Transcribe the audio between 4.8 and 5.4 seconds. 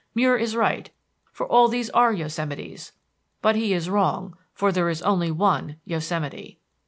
is only